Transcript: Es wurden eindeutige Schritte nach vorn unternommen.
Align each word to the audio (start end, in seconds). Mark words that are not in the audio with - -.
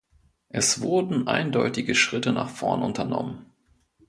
Es 0.49 0.81
wurden 0.81 1.27
eindeutige 1.27 1.93
Schritte 1.93 2.31
nach 2.33 2.49
vorn 2.49 2.81
unternommen. 2.81 3.45